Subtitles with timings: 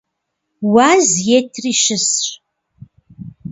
[0.73, 1.07] Уаз
[1.37, 2.21] етри щысщ.